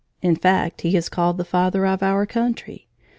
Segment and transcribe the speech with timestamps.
[0.23, 2.87] In fact he is called the Father of our country.